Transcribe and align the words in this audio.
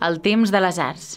el 0.00 0.20
temps 0.20 0.50
de 0.50 0.60
les 0.60 0.78
arts. 0.78 1.16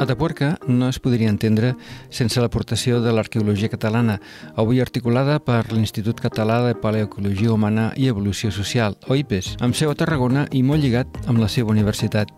Atapuerca 0.00 0.58
no 0.66 0.88
es 0.88 0.96
podria 0.98 1.28
entendre 1.28 1.74
sense 2.08 2.40
l'aportació 2.40 3.02
de 3.04 3.12
l'arqueologia 3.12 3.68
catalana, 3.68 4.16
avui 4.56 4.80
articulada 4.80 5.36
per 5.44 5.66
l'Institut 5.74 6.22
Català 6.24 6.62
de 6.64 6.72
Paleoecologia 6.72 7.52
Humana 7.52 7.90
i 8.00 8.08
Evolució 8.08 8.48
Social, 8.50 8.96
OIPES, 9.12 9.58
amb 9.60 9.76
seu 9.76 9.92
a 9.92 9.98
Tarragona 9.98 10.46
i 10.56 10.64
molt 10.64 10.80
lligat 10.80 11.20
amb 11.28 11.44
la 11.44 11.52
seva 11.52 11.74
universitat. 11.76 12.32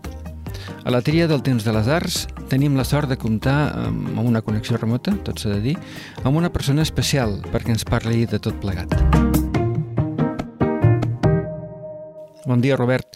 A 0.83 0.91
la 0.91 1.01
tria 1.01 1.29
del 1.31 1.41
temps 1.41 1.63
de 1.63 1.71
les 1.71 1.87
arts 1.87 2.25
tenim 2.51 2.75
la 2.75 2.83
sort 2.83 3.07
de 3.07 3.17
comptar 3.17 3.71
amb 3.87 4.19
una 4.19 4.43
connexió 4.43 4.75
remota, 4.75 5.15
tot 5.23 5.39
s'ha 5.39 5.55
de 5.55 5.61
dir, 5.63 5.77
amb 6.25 6.35
una 6.35 6.51
persona 6.51 6.83
especial 6.83 7.39
perquè 7.47 7.71
ens 7.77 7.87
parli 7.87 8.27
de 8.27 8.43
tot 8.43 8.59
plegat. 8.59 9.22
Bon 12.45 12.59
dia, 12.59 12.75
Robert. 12.75 13.07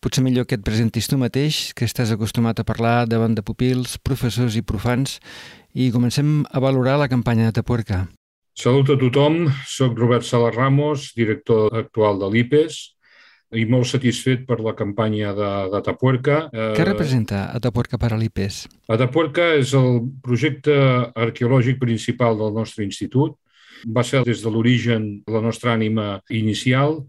Potser 0.00 0.22
millor 0.24 0.46
que 0.48 0.56
et 0.56 0.64
presentis 0.64 1.08
tu 1.10 1.18
mateix, 1.20 1.74
que 1.76 1.84
estàs 1.84 2.12
acostumat 2.14 2.60
a 2.60 2.64
parlar 2.64 3.04
davant 3.08 3.34
de 3.36 3.42
pupils, 3.44 3.98
professors 4.00 4.56
i 4.56 4.62
profans, 4.64 5.18
i 5.76 5.90
comencem 5.92 6.40
a 6.48 6.62
valorar 6.62 6.96
la 6.96 7.08
campanya 7.12 7.50
de 7.50 7.56
Tapuerca. 7.58 8.06
Salut 8.56 8.88
a 8.88 8.96
tothom, 8.96 9.50
soc 9.68 9.98
Robert 9.98 10.24
Sala 10.24 10.48
Ramos, 10.54 11.10
director 11.16 11.74
actual 11.76 12.22
de 12.22 12.30
l'IPES, 12.32 12.78
i 13.60 13.66
molt 13.68 13.90
satisfet 13.90 14.46
per 14.48 14.58
la 14.64 14.72
campanya 14.78 15.34
de, 15.36 15.50
d'Atapuerca. 15.74 16.38
Què 16.54 16.80
eh, 16.80 16.88
representa 16.88 17.50
Atapuerca 17.52 18.00
per 18.00 18.14
a 18.14 18.20
l'IPES? 18.20 18.62
Atapuerca 18.96 19.52
és 19.60 19.74
el 19.76 20.00
projecte 20.24 20.74
arqueològic 21.12 21.78
principal 21.82 22.40
del 22.40 22.56
nostre 22.56 22.88
institut. 22.88 23.36
Va 23.84 24.02
ser 24.06 24.24
des 24.24 24.40
de 24.40 24.50
l'origen 24.50 25.08
la 25.28 25.44
nostra 25.44 25.76
ànima 25.76 26.22
inicial. 26.32 27.02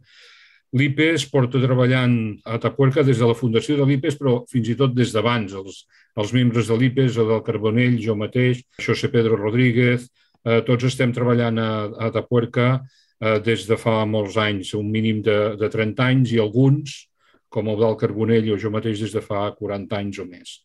L'IPES 0.76 1.30
porta 1.32 1.62
treballant 1.64 2.16
a 2.44 2.58
Atapuerca 2.58 3.04
des 3.08 3.22
de 3.22 3.28
la 3.30 3.36
fundació 3.38 3.78
de 3.80 3.86
l'IPES, 3.88 4.18
però 4.20 4.42
fins 4.52 4.68
i 4.68 4.76
tot 4.76 4.96
des 4.96 5.14
d'abans. 5.16 5.54
Els, 5.56 5.86
els 6.20 6.34
membres 6.36 6.68
de 6.68 6.78
l'IPES, 6.78 7.20
el 7.22 7.32
del 7.32 7.44
Carbonell, 7.48 7.96
jo 8.04 8.18
mateix, 8.20 8.66
José 8.84 9.08
Pedro 9.14 9.40
Rodríguez, 9.40 10.10
eh, 10.44 10.62
tots 10.68 10.90
estem 10.90 11.14
treballant 11.16 11.62
a, 11.64 11.70
a 11.88 12.10
Atapuerca 12.12 12.68
eh, 12.76 13.40
des 13.46 13.64
de 13.70 13.78
fa 13.80 14.02
molts 14.06 14.36
anys, 14.44 14.74
un 14.76 14.92
mínim 14.92 15.24
de, 15.24 15.56
de 15.60 15.72
30 15.72 16.04
anys 16.04 16.36
i 16.36 16.42
alguns, 16.44 17.00
com 17.48 17.72
el 17.72 17.80
del 17.80 17.96
Carbonell 18.00 18.52
o 18.52 18.60
jo 18.60 18.72
mateix 18.74 19.00
des 19.06 19.16
de 19.16 19.24
fa 19.24 19.48
40 19.56 20.02
anys 20.02 20.20
o 20.20 20.28
més. 20.28 20.58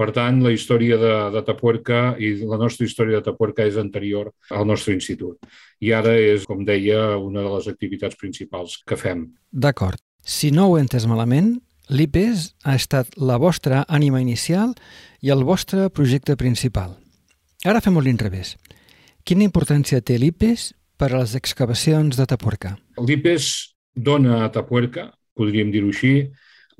Per 0.00 0.08
tant, 0.16 0.38
la 0.40 0.52
història 0.54 0.96
de, 0.96 1.14
de 1.34 1.42
Tapuerca 1.44 2.14
i 2.16 2.32
la 2.48 2.56
nostra 2.60 2.86
història 2.88 3.18
de 3.18 3.26
Tapuerca 3.26 3.66
és 3.68 3.76
anterior 3.76 4.30
al 4.48 4.64
nostre 4.64 4.94
institut. 4.96 5.36
I 5.84 5.92
ara 5.92 6.14
és, 6.16 6.46
com 6.48 6.62
deia, 6.64 7.18
una 7.20 7.44
de 7.44 7.50
les 7.52 7.68
activitats 7.68 8.16
principals 8.16 8.78
que 8.88 8.96
fem. 8.96 9.26
D'acord. 9.52 10.00
Si 10.24 10.48
no 10.56 10.70
ho 10.70 10.78
he 10.78 10.80
entès 10.86 11.04
malament, 11.10 11.58
l'IPES 11.92 12.48
ha 12.64 12.78
estat 12.80 13.12
la 13.20 13.36
vostra 13.42 13.84
ànima 13.92 14.22
inicial 14.24 14.72
i 15.20 15.34
el 15.34 15.44
vostre 15.44 15.90
projecte 15.92 16.36
principal. 16.40 16.96
Ara 17.68 17.84
fem-ho 17.84 18.00
l'inrevés. 18.00 18.54
Quina 19.28 19.44
importància 19.44 20.00
té 20.00 20.16
l'IPES 20.16 20.70
per 20.96 21.10
a 21.12 21.18
les 21.20 21.36
excavacions 21.36 22.16
de 22.16 22.24
Tapuerca? 22.24 22.78
L'IPES 22.96 23.50
dona 23.92 24.46
a 24.46 24.52
Tapuerca, 24.54 25.10
podríem 25.36 25.68
dir-ho 25.74 25.92
així, 25.92 26.30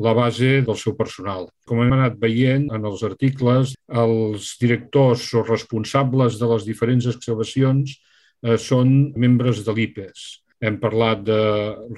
la 0.00 0.14
base 0.16 0.60
del 0.64 0.78
seu 0.80 0.96
personal. 0.96 1.48
Com 1.68 1.82
hem 1.84 1.92
anat 1.92 2.16
veient 2.20 2.68
en 2.72 2.86
els 2.88 3.02
articles, 3.06 3.74
els 4.02 4.54
directors 4.60 5.26
o 5.36 5.44
responsables 5.44 6.38
de 6.40 6.48
les 6.54 6.64
diferents 6.68 7.08
excavacions 7.10 7.96
eh, 7.96 8.56
són 8.56 9.12
membres 9.20 9.60
de 9.66 9.74
l'IPES. 9.76 10.28
Hem 10.60 10.76
parlat 10.80 11.22
de 11.24 11.40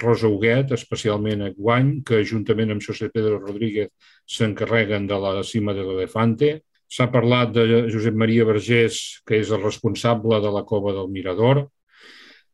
Rosa 0.02 0.28
Huguet, 0.30 0.70
especialment 0.74 1.42
a 1.42 1.50
Guany, 1.54 1.96
que 2.06 2.22
juntament 2.26 2.70
amb 2.74 2.82
José 2.84 3.08
Pedro 3.10 3.40
Rodríguez 3.40 3.90
s'encarreguen 4.30 5.08
de 5.10 5.18
la 5.18 5.32
cima 5.46 5.74
de 5.74 5.86
l'Elefante. 5.86 6.52
S'ha 6.92 7.08
parlat 7.10 7.54
de 7.54 7.64
Josep 7.90 8.14
Maria 8.18 8.46
Vergés, 8.46 9.22
que 9.26 9.40
és 9.42 9.50
el 9.50 9.62
responsable 9.62 10.38
de 10.44 10.50
la 10.54 10.62
cova 10.68 10.94
del 10.94 11.10
Mirador. 11.10 11.64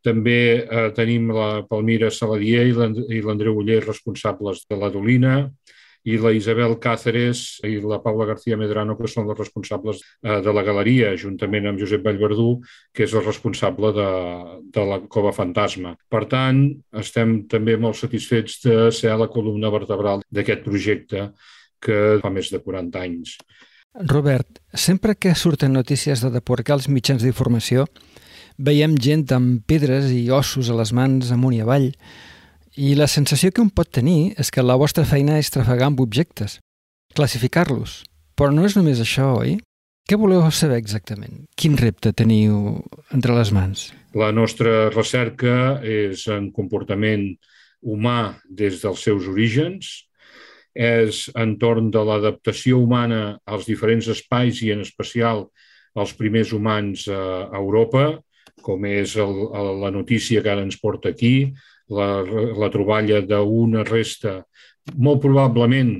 També 0.08 0.40
eh, 0.58 0.88
tenim 0.96 1.28
la 1.36 1.50
Palmira 1.68 2.10
Saladier 2.14 2.64
i 2.68 3.22
l'Andreu 3.22 3.60
Uller, 3.60 3.82
responsables 3.84 4.64
de 4.70 4.80
la 4.80 4.88
Dolina, 4.94 5.42
i 6.08 6.16
la 6.20 6.30
Isabel 6.32 6.76
Cáceres 6.80 7.58
i 7.66 7.78
la 7.82 7.98
Paula 8.02 8.26
García 8.28 8.56
Medrano, 8.56 8.96
que 8.96 9.10
són 9.10 9.26
les 9.28 9.38
responsables 9.38 10.00
eh, 10.00 10.38
de 10.44 10.54
la 10.54 10.64
galeria, 10.66 11.12
juntament 11.20 11.68
amb 11.68 11.80
Josep 11.82 12.04
Vallverdú, 12.06 12.48
que 12.94 13.04
és 13.04 13.14
el 13.14 13.24
responsable 13.26 13.92
de, 13.96 14.08
de 14.74 14.86
la 14.88 15.00
Cova 15.10 15.34
Fantasma. 15.36 15.94
Per 16.08 16.24
tant, 16.30 16.62
estem 17.02 17.42
també 17.50 17.76
molt 17.76 17.98
satisfets 18.00 18.60
de 18.64 18.78
ser 18.94 19.16
la 19.18 19.30
columna 19.32 19.72
vertebral 19.74 20.24
d'aquest 20.30 20.64
projecte 20.66 21.30
que 21.82 22.18
fa 22.22 22.30
més 22.34 22.50
de 22.54 22.62
40 22.62 23.02
anys. 23.04 23.36
Robert, 24.08 24.60
sempre 24.74 25.16
que 25.18 25.34
surten 25.34 25.74
notícies 25.74 26.22
de 26.22 26.30
depurcar 26.30 26.76
els 26.78 26.88
mitjans 26.92 27.24
d'informació, 27.24 27.86
veiem 28.58 28.96
gent 28.98 29.28
amb 29.34 29.62
pedres 29.66 30.10
i 30.10 30.26
ossos 30.34 30.68
a 30.70 30.76
les 30.78 30.92
mans 30.92 31.30
amunt 31.34 31.56
i 31.56 31.62
avall, 31.62 31.92
i 32.78 32.94
la 32.98 33.08
sensació 33.10 33.50
que 33.50 33.62
un 33.62 33.70
pot 33.74 33.90
tenir 33.90 34.34
és 34.38 34.50
que 34.54 34.62
la 34.62 34.76
vostra 34.78 35.06
feina 35.06 35.38
és 35.38 35.50
trafegar 35.50 35.88
amb 35.90 36.02
objectes, 36.02 36.58
classificar-los. 37.14 38.02
Però 38.38 38.52
no 38.54 38.66
és 38.66 38.76
només 38.78 39.00
això, 39.02 39.32
oi? 39.40 39.56
Què 40.08 40.16
voleu 40.16 40.44
saber 40.54 40.78
exactament? 40.80 41.42
Quin 41.58 41.76
repte 41.76 42.14
teniu 42.16 42.78
entre 43.12 43.34
les 43.36 43.50
mans? 43.52 43.88
La 44.16 44.30
nostra 44.32 44.88
recerca 44.94 45.80
és 45.84 46.22
en 46.32 46.48
comportament 46.54 47.26
humà 47.82 48.38
des 48.48 48.78
dels 48.82 49.02
seus 49.04 49.26
orígens, 49.28 49.90
és 50.78 51.26
entorn 51.34 51.90
de 51.90 52.00
l'adaptació 52.06 52.78
humana 52.78 53.38
als 53.44 53.66
diferents 53.66 54.08
espais 54.08 54.62
i 54.62 54.70
en 54.72 54.80
especial 54.86 55.48
als 55.98 56.14
primers 56.14 56.54
humans 56.54 57.08
a 57.10 57.58
Europa, 57.58 58.20
com 58.62 58.84
és 58.88 59.16
el, 59.16 59.34
el, 59.48 59.72
la 59.82 59.90
notícia 59.94 60.42
que 60.42 60.52
ara 60.52 60.64
ens 60.66 60.78
porta 60.80 61.12
aquí, 61.12 61.52
la, 61.88 62.22
la 62.58 62.68
troballa 62.72 63.20
d'una 63.24 63.84
resta 63.88 64.42
molt 64.96 65.22
probablement 65.24 65.96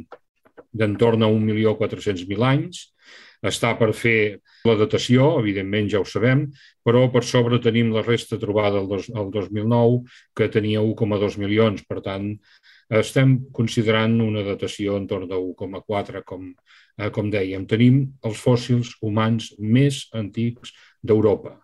d'entorn 0.73 1.25
a 1.25 1.31
1.400.000 1.33 2.47
anys, 2.49 2.87
està 3.45 3.75
per 3.79 3.93
fer 3.95 4.41
la 4.67 4.75
datació, 4.79 5.29
evidentment 5.39 5.89
ja 5.93 6.01
ho 6.03 6.07
sabem, 6.09 6.49
però 6.85 7.05
per 7.13 7.23
sobre 7.25 7.61
tenim 7.63 7.93
la 7.95 8.03
resta 8.03 8.39
trobada 8.41 8.81
el, 8.81 8.89
dos, 8.91 9.07
el 9.09 9.31
2009, 9.35 10.01
que 10.35 10.49
tenia 10.51 10.83
1,2 10.83 11.39
milions. 11.39 11.85
Per 11.87 12.03
tant, 12.03 12.33
estem 12.91 13.37
considerant 13.55 14.19
una 14.25 14.43
datació 14.47 14.99
entorn 14.99 15.31
de 15.31 15.39
1,4, 15.39 16.25
com, 16.27 16.51
eh, 16.99 17.13
com 17.15 17.31
dèiem. 17.31 17.69
Tenim 17.71 18.03
els 18.27 18.43
fòssils 18.43 18.97
humans 19.01 19.53
més 19.59 20.07
antics 20.19 20.75
d'Europa 21.03 21.55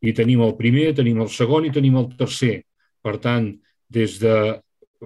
i 0.00 0.14
tenim 0.14 0.42
el 0.44 0.54
primer, 0.58 0.92
tenim 0.96 1.20
el 1.22 1.30
segon 1.32 1.66
i 1.66 1.74
tenim 1.74 1.98
el 1.98 2.10
tercer. 2.18 2.62
Per 3.02 3.16
tant, 3.22 3.50
des 3.90 4.18
de 4.22 4.36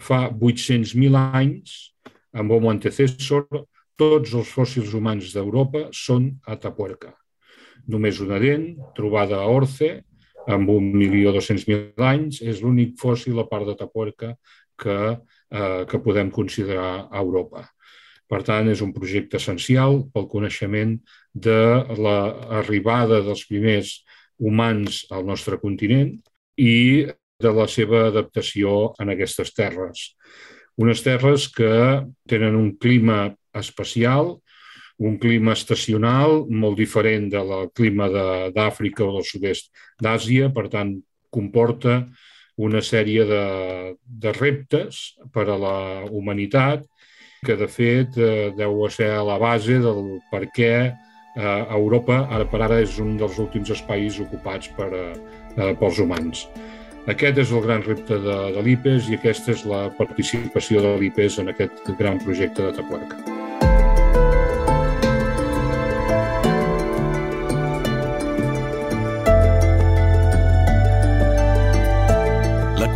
fa 0.01 0.27
800.000 0.31 1.19
anys, 1.39 1.93
amb 2.33 2.53
Homo 2.53 2.71
antecessor, 2.73 3.47
tots 3.99 4.33
els 4.35 4.53
fòssils 4.53 4.95
humans 4.97 5.35
d'Europa 5.35 5.89
són 5.93 6.31
a 6.49 6.57
Tapuerca. 6.61 7.13
Només 7.93 8.21
una 8.23 8.39
dent, 8.41 8.73
trobada 8.97 9.41
a 9.43 9.51
Orce, 9.51 9.91
amb 10.51 10.71
1.200.000 10.71 12.07
anys, 12.09 12.41
és 12.43 12.63
l'únic 12.63 12.97
fòssil 13.01 13.39
a 13.39 13.47
part 13.51 13.69
de 13.69 13.77
Tapuerca 13.79 14.33
que, 14.79 14.99
eh, 15.51 15.85
que 15.89 16.03
podem 16.03 16.31
considerar 16.31 17.09
a 17.11 17.21
Europa. 17.21 17.69
Per 18.29 18.41
tant, 18.43 18.69
és 18.73 18.81
un 18.81 18.95
projecte 18.97 19.37
essencial 19.37 20.07
pel 20.13 20.27
coneixement 20.27 20.97
de 21.35 21.85
l'arribada 22.01 23.21
dels 23.21 23.45
primers 23.45 23.99
humans 24.39 25.05
al 25.11 25.27
nostre 25.27 25.59
continent 25.61 26.15
i 26.57 27.09
de 27.43 27.53
la 27.53 27.67
seva 27.69 28.07
adaptació 28.09 28.93
en 29.03 29.13
aquestes 29.13 29.53
terres. 29.57 30.13
Unes 30.81 31.03
terres 31.05 31.49
que 31.53 31.73
tenen 32.29 32.57
un 32.57 32.73
clima 32.81 33.35
especial, 33.59 34.37
un 35.03 35.19
clima 35.19 35.57
estacional 35.57 36.45
molt 36.49 36.79
diferent 36.79 37.29
del 37.33 37.53
clima 37.75 38.09
d'Àfrica 38.55 39.05
o 39.05 39.17
del 39.17 39.27
sud-est 39.27 39.73
d'Àsia, 40.03 40.53
per 40.55 40.69
tant, 40.73 40.95
comporta 41.33 42.03
una 42.63 42.83
sèrie 42.85 43.25
de, 43.27 43.45
de 44.05 44.33
reptes 44.37 45.01
per 45.33 45.49
a 45.49 45.59
la 45.59 45.79
humanitat 46.11 46.85
que, 47.43 47.57
de 47.59 47.67
fet, 47.67 48.17
eh, 48.21 48.53
deu 48.57 48.85
ser 48.93 49.11
a 49.17 49.25
la 49.27 49.39
base 49.41 49.81
del 49.83 50.21
per 50.31 50.45
què 50.55 50.75
eh, 51.35 51.67
Europa 51.71 52.27
ara 52.31 52.47
per 52.49 52.63
ara 52.63 52.81
és 52.83 52.99
un 53.03 53.17
dels 53.21 53.39
últims 53.43 53.73
espais 53.75 54.21
ocupats 54.21 54.71
per, 54.77 54.91
eh, 54.93 55.75
pels 55.81 56.01
humans. 56.01 56.47
Aquest 57.11 57.39
és 57.43 57.51
el 57.51 57.65
gran 57.65 57.83
repte 57.83 58.19
de, 58.23 58.39
de 58.55 58.63
l'IPES 58.63 59.11
i 59.11 59.19
aquesta 59.19 59.57
és 59.57 59.67
la 59.67 59.89
participació 59.99 60.85
de 60.85 60.97
l'IPES 61.01 61.41
en 61.43 61.51
aquest 61.51 61.95
gran 61.99 62.23
projecte 62.23 62.63
de 62.63 62.75
Tapuerca. 62.79 63.41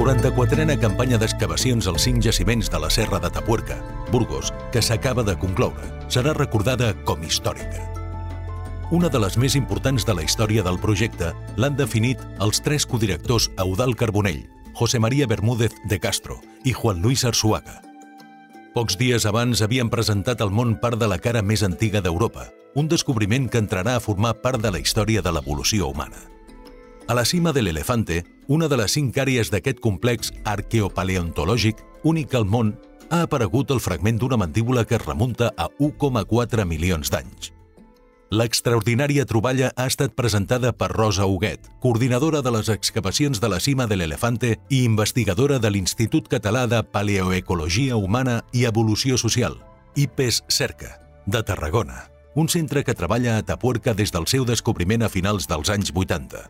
44a 0.07 0.77
campanya 0.79 1.19
d'excavacions 1.19 1.89
als 1.91 2.05
cinc 2.07 2.23
jaciments 2.23 2.71
de 2.71 2.79
la 2.79 2.91
Serra 2.91 3.19
de 3.19 3.31
Tapuerca, 3.33 3.81
Burgos, 4.13 4.53
que 4.71 4.83
s'acaba 4.83 5.25
de 5.27 5.35
concloure, 5.35 5.91
serà 6.07 6.37
recordada 6.37 6.95
com 7.05 7.25
històrica. 7.27 8.06
Una 8.89 9.09
de 9.11 9.19
les 9.19 9.35
més 9.35 9.57
importants 9.59 10.05
de 10.07 10.15
la 10.15 10.23
història 10.23 10.63
del 10.63 10.77
projecte 10.79 11.33
l'han 11.59 11.75
definit 11.75 12.21
els 12.39 12.61
tres 12.63 12.85
codirectors 12.87 13.49
Eudal 13.59 13.97
Carbonell, 13.99 14.45
José 14.79 15.01
María 15.03 15.27
Bermúdez 15.27 15.75
de 15.91 15.99
Castro 15.99 16.37
i 16.63 16.71
Juan 16.71 17.03
Luis 17.03 17.25
Arsuaga. 17.27 17.81
Pocs 18.77 18.95
dies 19.01 19.27
abans 19.27 19.65
havien 19.67 19.91
presentat 19.91 20.39
al 20.39 20.53
món 20.55 20.77
part 20.79 21.01
de 21.01 21.09
la 21.11 21.19
cara 21.19 21.43
més 21.43 21.65
antiga 21.67 21.99
d'Europa, 21.99 22.47
un 22.79 22.87
descobriment 22.87 23.49
que 23.51 23.59
entrarà 23.59 23.97
a 23.97 24.05
formar 24.05 24.37
part 24.45 24.63
de 24.63 24.71
la 24.71 24.79
història 24.79 25.19
de 25.19 25.35
l'evolució 25.35 25.91
humana. 25.91 26.23
A 27.09 27.19
la 27.19 27.25
cima 27.27 27.51
de 27.51 27.67
l'Elefante, 27.67 28.23
una 28.47 28.71
de 28.71 28.79
les 28.79 28.95
cinc 28.95 29.19
àrees 29.19 29.51
d'aquest 29.51 29.83
complex 29.83 30.31
arqueopaleontològic, 30.45 31.83
únic 32.05 32.39
al 32.39 32.47
món, 32.47 32.77
ha 33.11 33.25
aparegut 33.27 33.75
el 33.75 33.83
fragment 33.83 34.23
d'una 34.23 34.39
mandíbula 34.39 34.87
que 34.87 34.95
es 34.95 35.07
remunta 35.07 35.51
a 35.57 35.71
1,4 35.83 36.71
milions 36.71 37.11
d'anys. 37.11 37.56
L'extraordinària 38.31 39.23
troballa 39.25 39.69
ha 39.79 39.85
estat 39.87 40.17
presentada 40.19 40.73
per 40.75 40.89
Rosa 40.91 41.27
Huguet, 41.31 41.69
coordinadora 41.79 42.41
de 42.43 42.51
les 42.51 42.69
excavacions 42.69 43.41
de 43.41 43.49
la 43.49 43.61
cima 43.61 43.87
de 43.87 43.97
l'Elefante 43.97 44.57
i 44.69 44.83
investigadora 44.83 45.61
de 45.61 45.71
l'Institut 45.71 46.27
Català 46.27 46.67
de 46.67 46.83
Paleoecologia 46.83 47.95
Humana 47.95 48.41
i 48.53 48.65
Evolució 48.67 49.17
Social, 49.17 49.61
IPES 49.95 50.43
Cerca, 50.49 50.99
de 51.27 51.45
Tarragona, 51.45 52.11
un 52.35 52.49
centre 52.49 52.83
que 52.83 52.99
treballa 52.99 53.39
a 53.39 53.47
Tapuerca 53.47 53.95
des 53.95 54.11
del 54.11 54.27
seu 54.27 54.45
descobriment 54.45 55.07
a 55.07 55.09
finals 55.09 55.47
dels 55.47 55.71
anys 55.71 55.95
80. 55.95 56.43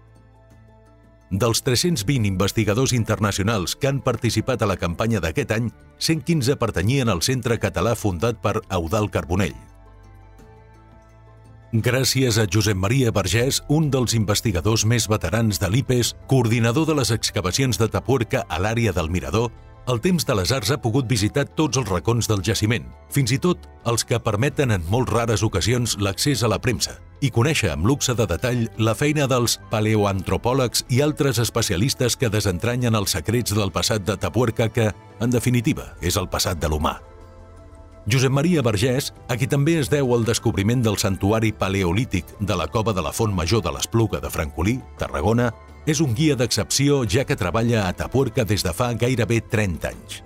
Dels 1.29 1.61
320 1.61 2.25
investigadors 2.25 2.95
internacionals 2.97 3.77
que 3.77 3.93
han 3.93 4.01
participat 4.01 4.63
a 4.63 4.73
la 4.73 4.81
campanya 4.81 5.21
d'aquest 5.21 5.53
any, 5.53 5.71
115 5.99 6.57
pertanyien 6.57 7.13
al 7.13 7.21
Centre 7.21 7.61
Català 7.61 7.97
fundat 7.99 8.41
per 8.41 8.63
Eudal 8.71 9.11
Carbonell. 9.11 9.76
Gràcies 11.73 12.39
a 12.39 12.47
Josep 12.47 12.79
Maria 12.79 13.11
Vergés, 13.11 13.59
un 13.69 13.89
dels 13.91 14.15
investigadors 14.15 14.85
més 14.87 15.09
veterans 15.11 15.59
de 15.59 15.67
l'IPES, 15.67 16.13
coordinador 16.31 16.87
de 16.87 16.95
les 16.95 17.11
excavacions 17.11 17.79
de 17.81 17.89
Tapuerca 17.91 18.45
a 18.49 18.61
l'àrea 18.63 18.93
del 18.95 19.11
Mirador, 19.11 19.51
el 19.91 20.01
temps 20.01 20.27
de 20.27 20.35
les 20.35 20.53
arts 20.55 20.71
ha 20.71 20.79
pogut 20.83 21.09
visitar 21.11 21.45
tots 21.59 21.79
els 21.79 21.89
racons 21.91 22.27
del 22.31 22.45
jaciment, 22.47 22.87
fins 23.11 23.35
i 23.35 23.39
tot 23.43 23.67
els 23.87 24.07
que 24.07 24.19
permeten 24.23 24.71
en 24.75 24.87
molt 24.91 25.11
rares 25.11 25.43
ocasions 25.47 25.97
l'accés 25.99 26.45
a 26.47 26.51
la 26.51 26.61
premsa, 26.63 27.01
i 27.19 27.33
conèixer 27.35 27.73
amb 27.75 27.87
luxe 27.87 28.15
de 28.15 28.29
detall 28.31 28.69
la 28.79 28.95
feina 28.95 29.27
dels 29.27 29.59
paleoantropòlegs 29.71 30.87
i 30.91 31.03
altres 31.03 31.43
especialistes 31.43 32.15
que 32.15 32.31
desentranyen 32.31 32.95
els 32.95 33.19
secrets 33.19 33.55
del 33.59 33.75
passat 33.75 34.07
de 34.07 34.17
Tapuerca 34.17 34.71
que, 34.71 34.93
en 35.19 35.35
definitiva, 35.35 35.97
és 36.01 36.19
el 36.19 36.31
passat 36.31 36.63
de 36.63 36.71
l'humà. 36.71 36.99
Josep 38.07 38.31
Maria 38.31 38.63
Vergés, 38.63 39.11
a 39.27 39.35
qui 39.35 39.49
també 39.51 39.81
es 39.81 39.89
deu 39.91 40.13
el 40.15 40.23
descobriment 40.25 40.83
del 40.83 40.95
santuari 40.95 41.51
paleolític 41.51 42.29
de 42.39 42.55
la 42.55 42.69
cova 42.71 42.93
de 42.95 43.03
la 43.03 43.11
Font 43.11 43.33
Major 43.35 43.65
de 43.65 43.73
l'Espluga 43.75 44.21
de 44.23 44.31
Francolí, 44.31 44.77
Tarragona, 44.99 45.49
és 45.91 45.99
un 46.03 46.15
guia 46.15 46.37
d'excepció 46.39 47.01
ja 47.11 47.25
que 47.27 47.35
treballa 47.35 47.89
a 47.89 47.93
Tapuerca 47.99 48.45
des 48.47 48.63
de 48.63 48.71
fa 48.71 48.93
gairebé 48.95 49.41
30 49.51 49.91
anys. 49.91 50.21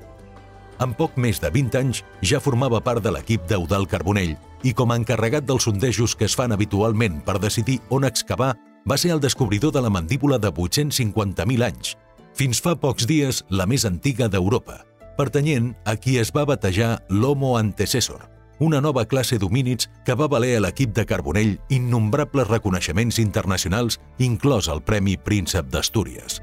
En 0.81 0.93
poc 0.97 1.17
més 1.17 1.41
de 1.41 1.49
20 1.53 1.81
anys 1.81 2.03
ja 2.21 2.41
formava 2.41 2.83
part 2.85 3.01
de 3.05 3.15
l'equip 3.17 3.49
d'Eudal 3.49 3.89
Carbonell 3.89 4.37
i 4.65 4.75
com 4.77 4.93
a 4.93 5.01
encarregat 5.01 5.49
dels 5.49 5.65
sondejos 5.65 6.17
que 6.17 6.29
es 6.29 6.37
fan 6.37 6.53
habitualment 6.53 7.23
per 7.25 7.39
decidir 7.41 7.79
on 7.89 8.05
excavar, 8.05 8.55
va 8.85 9.01
ser 9.01 9.15
el 9.17 9.25
descobridor 9.25 9.73
de 9.73 9.81
la 9.81 9.93
mandíbula 9.93 10.37
de 10.37 10.53
850.000 10.53 11.65
anys, 11.65 11.97
fins 12.37 12.61
fa 12.61 12.77
pocs 12.77 13.09
dies 13.09 13.41
la 13.49 13.69
més 13.69 13.89
antiga 13.89 14.29
d'Europa, 14.29 14.83
pertanyent 15.21 15.75
a 15.85 15.99
qui 16.01 16.17
es 16.17 16.31
va 16.33 16.47
batejar 16.49 17.03
l'Homo 17.13 17.57
antecessor, 17.59 18.23
una 18.59 18.81
nova 18.81 19.05
classe 19.05 19.37
d'homínids 19.37 19.91
que 20.07 20.17
va 20.17 20.29
valer 20.33 20.55
a 20.57 20.63
l'equip 20.65 20.95
de 20.97 21.05
Carbonell 21.05 21.59
innombrables 21.69 22.49
reconeixements 22.49 23.21
internacionals, 23.21 23.99
inclòs 24.17 24.71
el 24.73 24.81
Premi 24.81 25.19
Príncep 25.21 25.69
d'Astúries. 25.69 26.41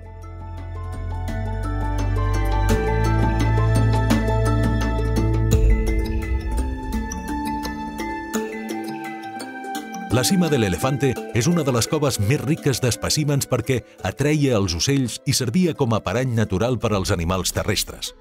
La 10.13 10.23
cima 10.23 10.47
de 10.49 10.61
l'Elefante 10.61 11.11
és 11.37 11.49
una 11.49 11.65
de 11.65 11.73
les 11.73 11.89
coves 11.89 12.21
més 12.21 12.39
riques 12.45 12.79
d'espècimens 12.81 13.49
perquè 13.49 13.81
atreia 14.07 14.55
els 14.61 14.77
ocells 14.77 15.19
i 15.25 15.33
servia 15.33 15.73
com 15.77 15.93
a 15.93 16.01
parany 16.05 16.37
natural 16.37 16.77
per 16.81 16.93
als 16.93 17.11
animals 17.13 17.53
terrestres. 17.53 18.13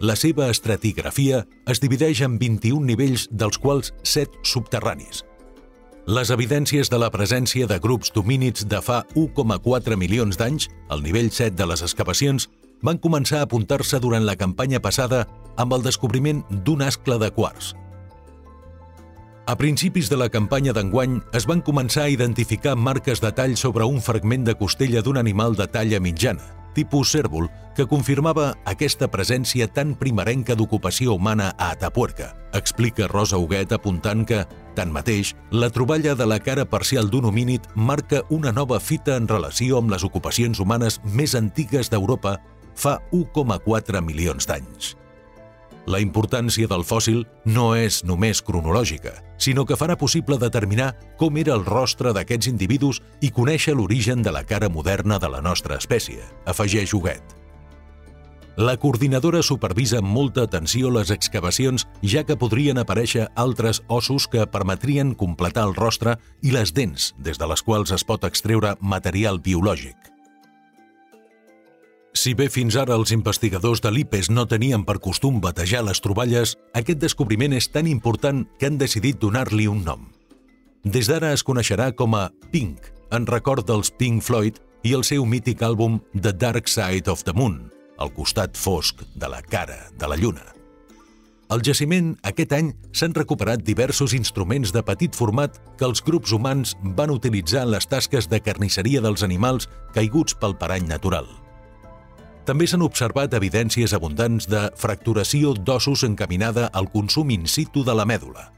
La 0.00 0.12
seva 0.12 0.50
estratigrafia 0.52 1.46
es 1.72 1.80
divideix 1.80 2.20
en 2.26 2.34
21 2.36 2.84
nivells, 2.84 3.22
dels 3.32 3.56
quals 3.56 3.94
7 4.04 4.42
subterranis. 4.44 5.22
Les 6.06 6.28
evidències 6.30 6.90
de 6.92 6.98
la 7.00 7.08
presència 7.10 7.66
de 7.66 7.78
grups 7.80 8.12
d'homínids 8.12 8.66
de 8.68 8.82
fa 8.84 9.06
1,4 9.16 9.96
milions 9.96 10.36
d'anys, 10.36 10.68
al 10.92 11.00
nivell 11.02 11.30
7 11.32 11.56
de 11.56 11.66
les 11.70 11.80
excavacions, 11.82 12.50
van 12.84 13.00
començar 13.00 13.40
a 13.40 13.48
apuntar-se 13.48 13.98
durant 14.04 14.26
la 14.28 14.36
campanya 14.36 14.82
passada 14.84 15.24
amb 15.56 15.72
el 15.72 15.82
descobriment 15.82 16.44
d'un 16.50 16.84
ascle 16.84 17.16
de 17.18 17.32
quars. 17.32 17.72
A 19.46 19.56
principis 19.56 20.10
de 20.10 20.20
la 20.20 20.28
campanya 20.28 20.74
d'enguany 20.76 21.22
es 21.32 21.48
van 21.48 21.64
començar 21.64 22.04
a 22.04 22.12
identificar 22.12 22.76
marques 22.76 23.22
de 23.24 23.32
tall 23.32 23.56
sobre 23.56 23.88
un 23.88 24.02
fragment 24.02 24.44
de 24.44 24.54
costella 24.60 25.00
d'un 25.00 25.16
animal 25.16 25.56
de 25.56 25.66
talla 25.66 26.00
mitjana, 26.04 26.44
tipus 26.76 27.14
cèrvol 27.16 27.48
que 27.76 27.86
confirmava 27.88 28.50
aquesta 28.68 29.08
presència 29.12 29.68
tan 29.68 29.94
primerenca 30.00 30.56
d'ocupació 30.56 31.16
humana 31.16 31.50
a 31.56 31.70
Atapuerca. 31.74 32.34
Explica 32.56 33.08
Rosa 33.08 33.40
Huguet 33.40 33.72
apuntant 33.72 34.24
que, 34.28 34.44
tanmateix, 34.76 35.34
la 35.50 35.70
troballa 35.72 36.14
de 36.16 36.28
la 36.28 36.38
cara 36.40 36.68
parcial 36.68 37.10
d'un 37.10 37.28
homínid 37.32 37.68
marca 37.74 38.22
una 38.30 38.52
nova 38.52 38.80
fita 38.80 39.16
en 39.16 39.28
relació 39.28 39.80
amb 39.80 39.92
les 39.92 40.04
ocupacions 40.04 40.60
humanes 40.60 41.00
més 41.04 41.34
antigues 41.34 41.92
d'Europa 41.92 42.38
fa 42.76 43.00
1,4 43.12 44.04
milions 44.04 44.48
d'anys. 44.48 44.96
La 45.86 46.00
importància 46.02 46.66
del 46.66 46.82
fòssil 46.82 47.20
no 47.46 47.68
és 47.78 48.00
només 48.02 48.40
cronològica, 48.42 49.12
sinó 49.38 49.62
que 49.64 49.78
farà 49.78 49.94
possible 49.94 50.38
determinar 50.42 50.96
com 51.20 51.38
era 51.38 51.54
el 51.54 51.62
rostre 51.64 52.10
d'aquests 52.12 52.50
individus 52.50 52.98
i 53.22 53.30
conèixer 53.30 53.76
l'origen 53.78 54.24
de 54.26 54.34
la 54.34 54.42
cara 54.42 54.68
moderna 54.68 55.20
de 55.22 55.30
la 55.30 55.40
nostra 55.40 55.78
espècie, 55.78 56.26
afegeix 56.44 56.94
Huguet. 56.94 57.36
La 58.56 58.74
coordinadora 58.80 59.42
supervisa 59.44 60.00
amb 60.00 60.08
molta 60.08 60.46
atenció 60.48 60.90
les 60.90 61.12
excavacions, 61.12 61.84
ja 62.02 62.24
que 62.24 62.38
podrien 62.40 62.80
aparèixer 62.80 63.28
altres 63.36 63.82
ossos 63.86 64.26
que 64.32 64.48
permetrien 64.48 65.14
completar 65.14 65.68
el 65.68 65.76
rostre 65.76 66.16
i 66.40 66.56
les 66.56 66.72
dents, 66.72 67.12
des 67.20 67.38
de 67.38 67.52
les 67.52 67.62
quals 67.62 67.92
es 67.92 68.02
pot 68.02 68.24
extreure 68.24 68.74
material 68.80 69.38
biològic. 69.44 70.15
Si 72.16 72.32
bé 72.32 72.46
fins 72.48 72.78
ara 72.80 72.94
els 72.96 73.10
investigadors 73.12 73.82
de 73.84 73.90
l'IPES 73.92 74.30
no 74.32 74.46
tenien 74.48 74.86
per 74.88 74.96
costum 75.04 75.36
batejar 75.44 75.82
les 75.84 76.00
troballes, 76.00 76.54
aquest 76.72 77.02
descobriment 77.02 77.52
és 77.52 77.68
tan 77.68 77.84
important 77.90 78.46
que 78.56 78.70
han 78.70 78.78
decidit 78.80 79.20
donar-li 79.20 79.66
un 79.68 79.82
nom. 79.84 80.06
Des 80.80 81.10
d'ara 81.12 81.34
es 81.36 81.44
coneixerà 81.44 81.90
com 81.92 82.16
a 82.16 82.30
Pink, 82.54 82.88
en 83.12 83.28
record 83.28 83.68
dels 83.68 83.92
Pink 83.92 84.24
Floyd 84.24 84.62
i 84.82 84.96
el 84.96 85.04
seu 85.04 85.28
mític 85.28 85.60
àlbum 85.60 86.00
The 86.16 86.32
Dark 86.32 86.72
Side 86.72 87.12
of 87.12 87.28
the 87.28 87.36
Moon, 87.36 87.66
el 88.00 88.14
costat 88.16 88.56
fosc 88.56 89.04
de 89.12 89.28
la 89.28 89.44
cara 89.44 89.90
de 90.00 90.08
la 90.08 90.16
lluna. 90.16 90.54
Al 91.52 91.60
jaciment, 91.62 92.14
aquest 92.24 92.56
any, 92.56 92.72
s'han 92.96 93.14
recuperat 93.14 93.60
diversos 93.60 94.16
instruments 94.16 94.72
de 94.72 94.80
petit 94.82 95.14
format 95.14 95.60
que 95.76 95.84
els 95.84 96.00
grups 96.00 96.32
humans 96.32 96.78
van 96.96 97.12
utilitzar 97.12 97.68
en 97.68 97.76
les 97.76 97.86
tasques 97.86 98.32
de 98.32 98.40
carnisseria 98.40 99.04
dels 99.04 99.22
animals 99.22 99.68
caiguts 99.92 100.34
pel 100.40 100.56
parany 100.56 100.88
natural– 100.88 101.28
també 102.46 102.68
s'han 102.70 102.84
observat 102.86 103.34
evidències 103.34 103.92
abundants 103.96 104.46
de 104.48 104.68
fracturació 104.78 105.52
d'ossos 105.58 106.04
encaminada 106.06 106.70
al 106.72 106.88
consum 106.92 107.32
in 107.34 107.46
situ 107.50 107.82
de 107.84 107.94
la 107.94 108.06
mèdula. 108.06 108.52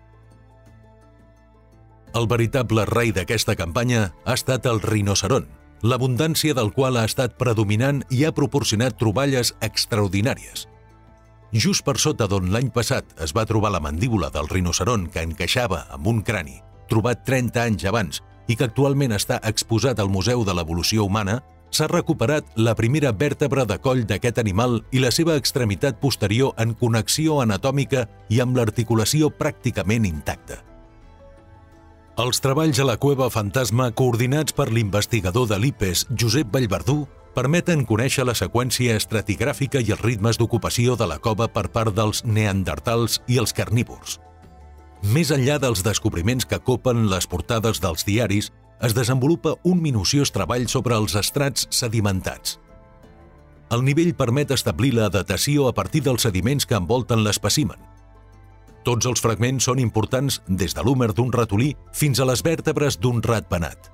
El 2.17 2.29
veritable 2.29 2.85
rei 2.89 3.13
d'aquesta 3.13 3.57
campanya 3.57 4.13
ha 4.25 4.35
estat 4.37 4.67
el 4.67 4.81
rinoceron, 4.81 5.49
l'abundància 5.83 6.55
del 6.57 6.73
qual 6.73 6.97
ha 6.97 7.05
estat 7.09 7.37
predominant 7.41 8.03
i 8.11 8.25
ha 8.25 8.35
proporcionat 8.35 8.99
troballes 8.99 9.55
extraordinàries. 9.61 10.67
Just 11.53 11.85
per 11.85 11.97
sota 11.97 12.27
d'on 12.29 12.51
l'any 12.53 12.69
passat 12.73 13.15
es 13.25 13.33
va 13.37 13.47
trobar 13.49 13.71
la 13.73 13.81
mandíbula 13.81 14.29
del 14.35 14.49
rinoceron 14.51 15.07
que 15.09 15.23
encaixava 15.25 15.87
amb 15.95 16.09
un 16.11 16.21
crani, 16.23 16.59
trobat 16.89 17.25
30 17.25 17.63
anys 17.63 17.87
abans 17.89 18.21
i 18.49 18.57
que 18.57 18.67
actualment 18.69 19.15
està 19.17 19.39
exposat 19.45 20.01
al 20.01 20.11
Museu 20.13 20.45
de 20.45 20.57
l'Evolució 20.57 21.05
Humana, 21.05 21.41
s'ha 21.71 21.89
recuperat 21.91 22.47
la 22.57 22.75
primera 22.75 23.13
vèrtebra 23.13 23.65
de 23.69 23.79
coll 23.83 24.05
d'aquest 24.09 24.39
animal 24.39 24.81
i 24.93 25.03
la 25.03 25.11
seva 25.15 25.37
extremitat 25.37 26.01
posterior 26.01 26.55
en 26.59 26.75
connexió 26.75 27.41
anatòmica 27.43 28.07
i 28.29 28.41
amb 28.45 28.57
l'articulació 28.57 29.31
pràcticament 29.31 30.09
intacta. 30.09 30.63
Els 32.19 32.41
treballs 32.43 32.81
a 32.83 32.85
la 32.89 32.97
cueva 32.99 33.29
fantasma, 33.31 33.93
coordinats 33.95 34.53
per 34.53 34.73
l'investigador 34.75 35.47
de 35.47 35.59
l'IPES, 35.63 36.09
Josep 36.19 36.49
Vallverdú, 36.51 37.05
permeten 37.37 37.85
conèixer 37.87 38.25
la 38.27 38.35
seqüència 38.35 38.97
estratigràfica 38.99 39.79
i 39.79 39.93
els 39.95 40.03
ritmes 40.03 40.41
d'ocupació 40.41 40.97
de 40.99 41.07
la 41.07 41.21
cova 41.23 41.47
per 41.47 41.69
part 41.71 41.95
dels 41.95 42.25
neandertals 42.27 43.21
i 43.31 43.39
els 43.39 43.55
carnívors. 43.55 44.19
Més 45.15 45.31
enllà 45.31 45.61
dels 45.63 45.85
descobriments 45.87 46.49
que 46.49 46.59
copen 46.59 47.07
les 47.13 47.29
portades 47.31 47.79
dels 47.79 48.03
diaris, 48.09 48.51
es 48.81 48.95
desenvolupa 48.95 49.57
un 49.65 49.83
minuciós 49.83 50.33
treball 50.33 50.69
sobre 50.69 50.97
els 50.97 51.17
estrats 51.19 51.67
sedimentats. 51.71 52.59
El 53.71 53.85
nivell 53.85 54.15
permet 54.17 54.55
establir 54.55 54.95
la 54.97 55.11
datació 55.13 55.69
a 55.69 55.75
partir 55.77 56.03
dels 56.07 56.25
sediments 56.25 56.65
que 56.65 56.79
envolten 56.79 57.25
l'espècimen. 57.25 57.77
Tots 58.87 59.05
els 59.11 59.21
fragments 59.21 59.67
són 59.69 59.83
importants 59.83 60.41
des 60.49 60.73
de 60.73 60.83
l'húmer 60.87 61.13
d'un 61.13 61.33
ratolí 61.35 61.75
fins 61.93 62.21
a 62.21 62.27
les 62.29 62.43
vèrtebres 62.47 62.97
d'un 62.97 63.21
ratpenat. 63.23 63.91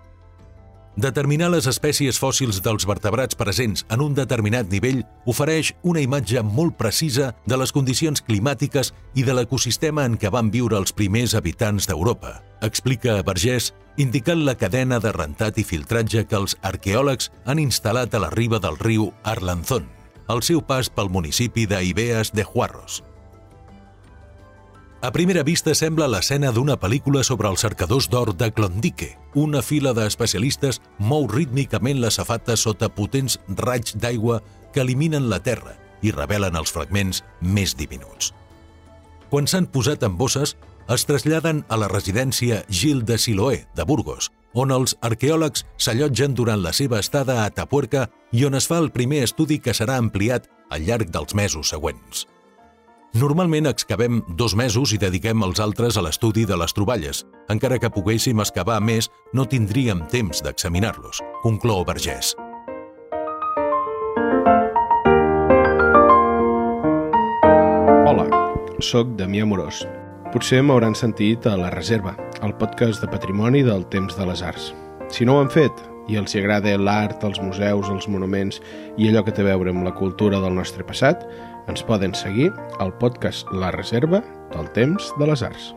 Determinar 0.94 1.48
les 1.50 1.66
espècies 1.66 2.20
fòssils 2.22 2.60
dels 2.62 2.84
vertebrats 2.86 3.34
presents 3.34 3.82
en 3.90 4.04
un 4.04 4.12
determinat 4.14 4.68
nivell 4.70 5.00
ofereix 5.26 5.72
una 5.82 6.04
imatge 6.04 6.38
molt 6.46 6.76
precisa 6.78 7.32
de 7.50 7.58
les 7.58 7.74
condicions 7.74 8.22
climàtiques 8.22 8.92
i 9.18 9.24
de 9.26 9.34
l'ecosistema 9.34 10.04
en 10.06 10.14
què 10.14 10.30
van 10.30 10.52
viure 10.54 10.78
els 10.78 10.94
primers 10.94 11.34
habitants 11.34 11.90
d'Europa, 11.90 12.36
explica 12.62 13.18
Vergés, 13.26 13.72
indicant 13.96 14.44
la 14.44 14.56
cadena 14.58 15.00
de 15.00 15.12
rentat 15.12 15.58
i 15.58 15.64
filtratge 15.64 16.26
que 16.26 16.38
els 16.40 16.58
arqueòlegs 16.62 17.30
han 17.46 17.62
instal·lat 17.62 18.14
a 18.14 18.22
la 18.26 18.30
riba 18.34 18.60
del 18.60 18.78
riu 18.82 19.12
Arlanzón, 19.22 19.88
al 20.26 20.42
seu 20.42 20.62
pas 20.62 20.90
pel 20.90 21.12
municipi 21.12 21.66
d'Ibeas 21.70 22.32
de 22.32 22.44
Juarros, 22.44 23.02
a 25.04 25.10
primera 25.12 25.42
vista 25.44 25.74
sembla 25.76 26.06
l'escena 26.08 26.48
d'una 26.56 26.78
pel·lícula 26.80 27.20
sobre 27.28 27.50
els 27.52 27.60
cercadors 27.60 28.06
d'or 28.08 28.30
de 28.40 28.46
Klondike. 28.56 29.10
Una 29.36 29.60
fila 29.60 29.90
d'especialistes 29.92 30.78
mou 30.96 31.26
rítmicament 31.28 32.00
la 32.00 32.08
safata 32.14 32.56
sota 32.56 32.88
potents 32.88 33.36
raigs 33.58 33.98
d'aigua 34.00 34.38
que 34.72 34.80
eliminen 34.80 35.28
la 35.28 35.42
terra 35.44 35.74
i 36.00 36.14
revelen 36.14 36.56
els 36.56 36.72
fragments 36.72 37.20
més 37.42 37.76
diminuts. 37.76 38.32
Quan 39.28 39.44
s'han 39.44 39.68
posat 39.68 40.08
en 40.08 40.16
bosses, 40.16 40.56
es 40.88 41.06
traslladen 41.08 41.64
a 41.68 41.78
la 41.80 41.88
residència 41.88 42.64
Gil 42.68 43.04
de 43.04 43.16
Siloé, 43.18 43.64
de 43.74 43.84
Burgos, 43.84 44.30
on 44.54 44.70
els 44.70 44.94
arqueòlegs 45.02 45.64
s'allotgen 45.80 46.34
durant 46.36 46.62
la 46.62 46.72
seva 46.72 47.00
estada 47.00 47.40
a 47.40 47.48
Atapuerca 47.48 48.08
i 48.32 48.44
on 48.44 48.54
es 48.54 48.68
fa 48.70 48.78
el 48.82 48.92
primer 48.92 49.24
estudi 49.24 49.58
que 49.58 49.74
serà 49.74 49.96
ampliat 49.98 50.46
al 50.70 50.84
llarg 50.86 51.10
dels 51.10 51.34
mesos 51.34 51.72
següents. 51.72 52.26
Normalment 53.14 53.68
excavem 53.70 54.22
dos 54.28 54.56
mesos 54.58 54.92
i 54.92 54.98
dediquem 54.98 55.42
els 55.46 55.60
altres 55.62 55.96
a 55.96 56.02
l'estudi 56.02 56.44
de 56.50 56.58
les 56.58 56.74
troballes. 56.74 57.22
Encara 57.48 57.78
que 57.78 57.90
poguéssim 57.94 58.42
excavar 58.42 58.80
més, 58.82 59.08
no 59.32 59.46
tindríem 59.46 60.02
temps 60.10 60.42
d'examinar-los, 60.42 61.22
conclou 61.44 61.86
Vergès. 61.86 62.34
Hola, 68.04 68.26
sóc 68.82 69.14
Damià 69.14 69.46
Morós. 69.46 69.86
Potser 70.34 70.64
m'hauran 70.66 70.96
sentit 70.98 71.44
a 71.46 71.52
La 71.54 71.68
Reserva, 71.70 72.16
el 72.42 72.56
podcast 72.58 72.98
de 72.98 73.06
patrimoni 73.06 73.60
del 73.62 73.84
temps 73.86 74.16
de 74.18 74.24
les 74.26 74.40
arts. 74.42 74.72
Si 75.06 75.22
no 75.22 75.36
ho 75.36 75.42
han 75.44 75.50
fet 75.54 75.78
i 76.10 76.18
els 76.18 76.34
agrada 76.34 76.72
l'art, 76.74 77.22
els 77.22 77.38
museus, 77.38 77.86
els 77.86 78.08
monuments 78.10 78.58
i 78.98 79.06
allò 79.06 79.22
que 79.22 79.30
té 79.30 79.44
a 79.44 79.52
veure 79.52 79.70
amb 79.70 79.86
la 79.86 79.94
cultura 79.94 80.42
del 80.42 80.58
nostre 80.58 80.82
passat, 80.82 81.22
ens 81.70 81.86
poden 81.86 82.18
seguir 82.18 82.50
al 82.82 82.90
podcast 82.98 83.46
La 83.54 83.70
Reserva 83.78 84.24
del 84.50 84.66
Temps 84.74 85.14
de 85.22 85.30
les 85.30 85.46
Arts. 85.46 85.70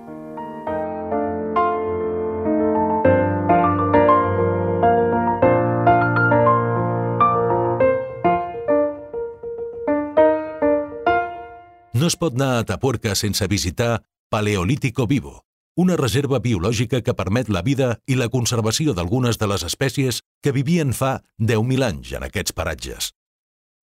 No 11.93 12.09
es 12.09 12.17
pot 12.17 12.33
anar 12.33 12.55
a 12.57 12.65
Tapuerca 12.65 13.13
sense 13.13 13.45
visitar 13.45 13.99
Paleolítico 14.29 15.07
Vivo, 15.07 15.46
una 15.79 15.96
reserva 15.96 16.41
biològica 16.43 17.00
que 17.00 17.13
permet 17.15 17.48
la 17.48 17.62
vida 17.63 17.93
i 18.12 18.17
la 18.19 18.27
conservació 18.27 18.91
d'algunes 18.91 19.39
de 19.39 19.48
les 19.48 19.63
espècies 19.63 20.19
que 20.43 20.51
vivien 20.51 20.91
fa 20.91 21.22
10.000 21.39 21.86
anys 21.88 22.12
en 22.17 22.25
aquests 22.27 22.51
paratges. 22.51 23.13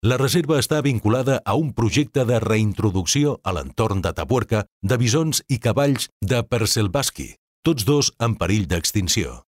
La 0.05 0.19
reserva 0.21 0.59
està 0.61 0.83
vinculada 0.85 1.39
a 1.43 1.55
un 1.57 1.73
projecte 1.73 2.27
de 2.29 2.37
reintroducció 2.43 3.39
a 3.43 3.55
l'entorn 3.57 4.05
de 4.05 4.13
Tapuerca 4.13 4.63
de 4.85 5.01
bisons 5.01 5.41
i 5.49 5.57
cavalls 5.57 6.11
de 6.21 6.43
Perselbaski, 6.45 7.33
tots 7.65 7.87
dos 7.89 8.13
en 8.21 8.37
perill 8.37 8.69
d'extinció. 8.69 9.41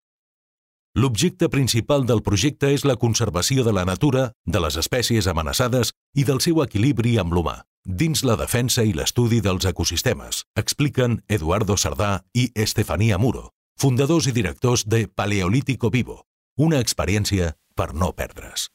L'objecte 0.97 1.47
principal 1.47 2.09
del 2.09 2.25
projecte 2.25 2.73
és 2.73 2.89
la 2.89 2.97
conservació 2.97 3.63
de 3.63 3.71
la 3.71 3.85
natura, 3.85 4.31
de 4.45 4.59
les 4.59 4.81
espècies 4.81 5.29
amenaçades 5.29 5.93
i 6.17 6.25
del 6.25 6.41
seu 6.41 6.65
equilibri 6.65 7.19
amb 7.21 7.37
l'humà, 7.37 7.61
dins 7.85 8.23
la 8.23 8.35
defensa 8.37 8.83
i 8.83 8.93
l'estudi 8.93 9.41
dels 9.41 9.65
ecosistemes, 9.65 10.45
expliquen 10.55 11.21
Eduardo 11.27 11.77
Sardà 11.77 12.21
i 12.33 12.51
Estefania 12.55 13.17
Muro, 13.17 13.49
fundadors 13.79 14.27
i 14.27 14.35
directors 14.35 14.85
de 14.85 15.07
Paleolítico 15.07 15.89
Vivo, 15.89 16.25
una 16.57 16.79
experiència 16.79 17.55
per 17.75 17.93
no 17.93 18.11
perdre's. 18.13 18.69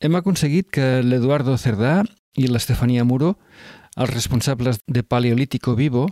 Hem 0.00 0.16
aconseguit 0.16 0.70
que 0.72 1.02
l'Eduardo 1.04 1.58
Cerdà 1.60 2.00
i 2.40 2.48
l'Estefania 2.48 3.04
Muro, 3.04 3.34
els 4.00 4.12
responsables 4.14 4.78
de 4.86 5.02
Paleolítico 5.02 5.74
Vivo, 5.76 6.06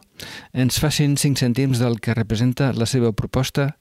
ens 0.53 0.77
facin 0.83 1.17
5 1.17 1.41
cèntims 1.41 1.81
del 1.81 2.01
que 2.05 2.13
representa 2.13 2.75
la 2.77 2.87
seva 2.91 3.15
proposta 3.17 3.79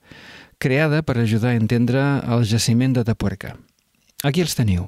creada 0.58 1.04
per 1.04 1.18
ajudar 1.18 1.52
a 1.52 1.60
entendre 1.60 2.04
el 2.24 2.46
jaciment 2.48 2.96
de 2.96 3.04
Tapuerca. 3.04 3.58
Aquí 4.24 4.42
els 4.42 4.56
teniu. 4.56 4.88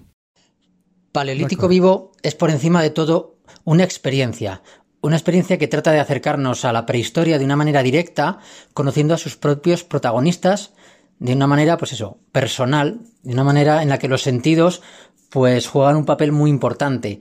Paleolítico 1.19 1.67
Vivo 1.67 2.13
es 2.23 2.33
por 2.33 2.49
encima 2.49 2.81
de 2.81 2.91
todo 2.91 3.35
una 3.65 3.83
experiencia, 3.83 4.61
una 5.01 5.17
experiencia 5.17 5.57
que 5.57 5.67
trata 5.67 5.91
de 5.91 5.99
acercarnos 5.99 6.63
a 6.63 6.71
la 6.71 6.85
prehistoria 6.85 7.37
de 7.37 7.43
una 7.43 7.57
manera 7.57 7.83
directa, 7.83 8.39
conociendo 8.73 9.13
a 9.13 9.17
sus 9.17 9.35
propios 9.35 9.83
protagonistas 9.83 10.71
de 11.19 11.33
una 11.33 11.45
manera, 11.45 11.75
pues 11.75 11.91
eso, 11.91 12.19
personal, 12.31 13.01
de 13.23 13.33
una 13.33 13.43
manera 13.43 13.83
en 13.83 13.89
la 13.89 13.97
que 13.97 14.07
los 14.07 14.21
sentidos 14.21 14.81
pues 15.27 15.67
juegan 15.67 15.97
un 15.97 16.05
papel 16.05 16.31
muy 16.31 16.49
importante. 16.49 17.19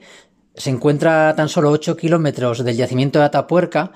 Se 0.54 0.70
encuentra 0.70 1.30
a 1.30 1.34
tan 1.34 1.48
solo 1.48 1.72
8 1.72 1.96
kilómetros 1.96 2.62
del 2.62 2.76
yacimiento 2.76 3.18
de 3.18 3.24
Atapuerca 3.24 3.90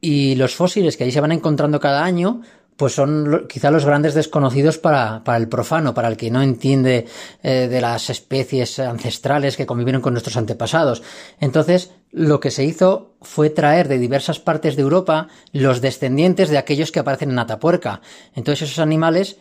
y 0.00 0.34
los 0.36 0.54
fósiles 0.54 0.96
que 0.96 1.04
ahí 1.04 1.12
se 1.12 1.20
van 1.20 1.32
encontrando 1.32 1.78
cada 1.78 2.02
año 2.02 2.40
pues 2.76 2.94
son 2.94 3.46
quizá 3.48 3.70
los 3.70 3.84
grandes 3.84 4.14
desconocidos 4.14 4.78
para, 4.78 5.22
para, 5.24 5.38
el 5.38 5.48
profano, 5.48 5.94
para 5.94 6.08
el 6.08 6.16
que 6.16 6.30
no 6.30 6.42
entiende 6.42 7.06
eh, 7.42 7.68
de 7.68 7.80
las 7.80 8.10
especies 8.10 8.78
ancestrales 8.78 9.56
que 9.56 9.66
convivieron 9.66 10.02
con 10.02 10.14
nuestros 10.14 10.36
antepasados. 10.36 11.02
Entonces, 11.40 11.90
lo 12.10 12.40
que 12.40 12.50
se 12.50 12.64
hizo 12.64 13.14
fue 13.22 13.50
traer 13.50 13.88
de 13.88 13.98
diversas 13.98 14.38
partes 14.38 14.76
de 14.76 14.82
Europa 14.82 15.28
los 15.52 15.80
descendientes 15.80 16.50
de 16.50 16.58
aquellos 16.58 16.92
que 16.92 17.00
aparecen 17.00 17.30
en 17.30 17.38
Atapuerca. 17.38 18.00
Entonces, 18.34 18.68
esos 18.68 18.78
animales 18.78 19.38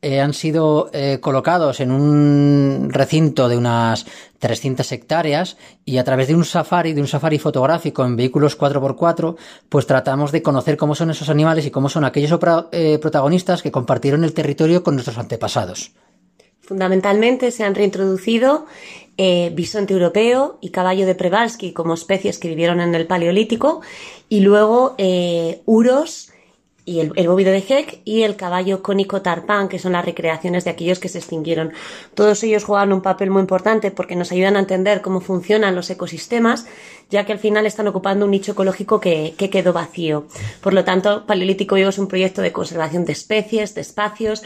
eh, 0.00 0.20
han 0.20 0.32
sido 0.32 0.90
eh, 0.92 1.18
colocados 1.20 1.80
en 1.80 1.90
un 1.90 2.88
recinto 2.90 3.48
de 3.48 3.56
unas 3.56 4.06
300 4.38 4.92
hectáreas 4.92 5.56
y 5.84 5.98
a 5.98 6.04
través 6.04 6.28
de 6.28 6.36
un 6.36 6.44
safari, 6.44 6.92
de 6.92 7.00
un 7.00 7.08
safari 7.08 7.38
fotográfico 7.38 8.04
en 8.04 8.14
vehículos 8.14 8.56
4x4, 8.56 9.36
pues 9.68 9.86
tratamos 9.86 10.30
de 10.30 10.42
conocer 10.42 10.76
cómo 10.76 10.94
son 10.94 11.10
esos 11.10 11.28
animales 11.28 11.66
y 11.66 11.70
cómo 11.70 11.88
son 11.88 12.04
aquellos 12.04 12.38
eh, 12.70 12.98
protagonistas 13.00 13.60
que 13.60 13.72
compartieron 13.72 14.22
el 14.22 14.34
territorio 14.34 14.84
con 14.84 14.94
nuestros 14.94 15.18
antepasados. 15.18 15.92
Fundamentalmente 16.60 17.50
se 17.50 17.64
han 17.64 17.74
reintroducido 17.74 18.66
bisonte 19.52 19.94
europeo 19.94 20.58
y 20.60 20.70
caballo 20.70 21.04
de 21.04 21.16
Prevalsky 21.16 21.72
como 21.72 21.94
especies 21.94 22.38
que 22.38 22.46
vivieron 22.46 22.80
en 22.80 22.94
el 22.94 23.08
Paleolítico 23.08 23.80
y 24.28 24.40
luego 24.40 24.94
eh, 24.98 25.60
uros 25.66 26.30
y 26.88 27.00
el, 27.00 27.12
el 27.16 27.28
bóvido 27.28 27.52
de 27.52 27.58
Heck 27.58 28.00
y 28.06 28.22
el 28.22 28.34
caballo 28.34 28.82
cónico 28.82 29.20
tarpán, 29.20 29.68
que 29.68 29.78
son 29.78 29.92
las 29.92 30.06
recreaciones 30.06 30.64
de 30.64 30.70
aquellos 30.70 30.98
que 30.98 31.10
se 31.10 31.18
extinguieron. 31.18 31.72
Todos 32.14 32.42
ellos 32.44 32.64
juegan 32.64 32.94
un 32.94 33.02
papel 33.02 33.30
muy 33.30 33.40
importante 33.40 33.90
porque 33.90 34.16
nos 34.16 34.32
ayudan 34.32 34.56
a 34.56 34.60
entender 34.60 35.02
cómo 35.02 35.20
funcionan 35.20 35.74
los 35.74 35.90
ecosistemas, 35.90 36.66
ya 37.10 37.26
que 37.26 37.32
al 37.32 37.38
final 37.38 37.66
están 37.66 37.88
ocupando 37.88 38.24
un 38.24 38.30
nicho 38.30 38.52
ecológico 38.52 39.00
que, 39.00 39.34
que 39.36 39.50
quedó 39.50 39.74
vacío. 39.74 40.28
Por 40.62 40.72
lo 40.72 40.82
tanto, 40.82 41.26
Paleolítico 41.26 41.74
Vivo 41.74 41.90
es 41.90 41.98
un 41.98 42.08
proyecto 42.08 42.40
de 42.40 42.52
conservación 42.52 43.04
de 43.04 43.12
especies, 43.12 43.74
de 43.74 43.82
espacios, 43.82 44.42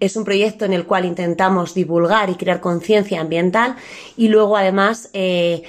es 0.00 0.16
un 0.16 0.24
proyecto 0.24 0.64
en 0.64 0.72
el 0.72 0.86
cual 0.86 1.04
intentamos 1.04 1.74
divulgar 1.74 2.28
y 2.28 2.34
crear 2.34 2.60
conciencia 2.60 3.20
ambiental 3.20 3.76
y 4.16 4.28
luego 4.28 4.56
además 4.56 5.10
eh, 5.12 5.62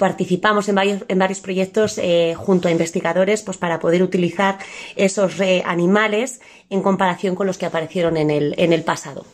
participamos 0.00 0.66
en 0.70 0.74
varios, 0.74 1.04
en 1.08 1.18
varios 1.18 1.40
proyectos 1.40 1.98
eh, 1.98 2.34
junto 2.34 2.68
a 2.68 2.70
investigadores 2.70 3.42
pues, 3.42 3.58
para 3.58 3.78
poder 3.78 4.02
utilizar 4.02 4.58
esos 4.96 5.38
eh, 5.40 5.62
animales 5.66 6.40
en 6.70 6.80
comparación 6.82 7.36
con 7.36 7.46
los 7.46 7.58
que 7.58 7.66
aparecieron 7.66 8.16
en 8.16 8.30
el, 8.30 8.54
en 8.56 8.72
el 8.72 8.82
pasado. 8.82 9.26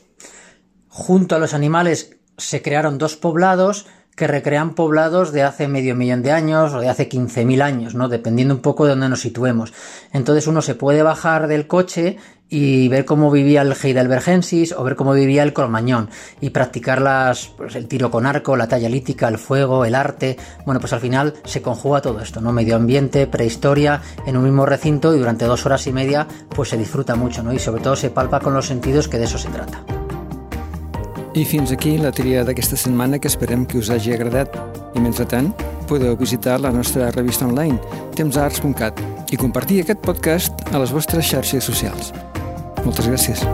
Junto 0.88 1.36
a 1.36 1.38
los 1.38 1.54
animales 1.54 2.16
se 2.36 2.62
crearon 2.62 2.98
dos 2.98 3.16
poblados 3.16 3.86
que 4.16 4.26
recrean 4.26 4.74
poblados 4.74 5.30
de 5.30 5.42
hace 5.42 5.68
medio 5.68 5.94
millón 5.94 6.22
de 6.22 6.32
años 6.32 6.72
o 6.72 6.80
de 6.80 6.88
hace 6.88 7.08
15.000 7.08 7.62
años, 7.62 7.94
¿no? 7.94 8.08
Dependiendo 8.08 8.54
un 8.54 8.60
poco 8.60 8.84
de 8.84 8.90
dónde 8.90 9.10
nos 9.10 9.20
situemos. 9.20 9.72
Entonces 10.12 10.46
uno 10.46 10.62
se 10.62 10.74
puede 10.74 11.02
bajar 11.02 11.46
del 11.46 11.66
coche 11.66 12.16
y 12.48 12.88
ver 12.88 13.04
cómo 13.04 13.30
vivía 13.30 13.62
el 13.62 13.72
Heidelbergensis 13.72 14.72
o 14.72 14.84
ver 14.84 14.96
cómo 14.96 15.12
vivía 15.12 15.42
el 15.42 15.52
Cromañón 15.52 16.08
y 16.40 16.50
practicar 16.50 17.02
las, 17.02 17.48
pues, 17.48 17.74
el 17.74 17.88
tiro 17.88 18.10
con 18.10 18.24
arco, 18.24 18.56
la 18.56 18.68
talla 18.68 18.88
lítica, 18.88 19.28
el 19.28 19.38
fuego, 19.38 19.84
el 19.84 19.94
arte. 19.94 20.36
Bueno, 20.64 20.80
pues 20.80 20.92
al 20.92 21.00
final 21.00 21.34
se 21.44 21.60
conjuga 21.60 22.00
todo 22.00 22.20
esto, 22.20 22.40
¿no? 22.40 22.52
Medio 22.52 22.76
ambiente, 22.76 23.26
prehistoria, 23.26 24.00
en 24.26 24.36
un 24.36 24.44
mismo 24.44 24.64
recinto 24.64 25.14
y 25.14 25.18
durante 25.18 25.44
dos 25.44 25.66
horas 25.66 25.86
y 25.86 25.92
media 25.92 26.26
pues 26.50 26.68
se 26.70 26.76
disfruta 26.76 27.16
mucho, 27.16 27.42
¿no? 27.42 27.52
Y 27.52 27.58
sobre 27.58 27.82
todo 27.82 27.96
se 27.96 28.10
palpa 28.10 28.40
con 28.40 28.54
los 28.54 28.66
sentidos 28.66 29.08
que 29.08 29.18
de 29.18 29.24
eso 29.24 29.38
se 29.38 29.48
trata. 29.48 29.95
I 31.36 31.44
fins 31.44 31.68
aquí 31.68 31.98
la 32.00 32.08
tria 32.16 32.46
d'aquesta 32.48 32.78
setmana 32.80 33.18
que 33.20 33.28
esperem 33.28 33.66
que 33.68 33.76
us 33.76 33.90
hagi 33.92 34.14
agradat. 34.14 34.54
I 34.96 35.02
mentrestant, 35.04 35.50
podeu 35.84 36.16
visitar 36.16 36.56
la 36.64 36.72
nostra 36.72 37.10
revista 37.12 37.44
online, 37.44 37.76
tempsarts.cat, 38.16 39.02
i 39.28 39.36
compartir 39.36 39.82
aquest 39.82 40.00
podcast 40.00 40.64
a 40.72 40.80
les 40.80 40.96
vostres 40.96 41.28
xarxes 41.28 41.68
socials. 41.68 42.14
Moltes 42.86 43.12
gràcies. 43.12 43.44